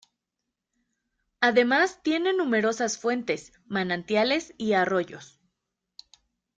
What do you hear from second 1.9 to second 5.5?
tiene numerosas fuentes, manantiales y arroyos.